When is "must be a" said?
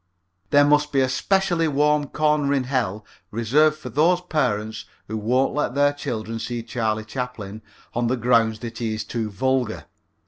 0.65-1.07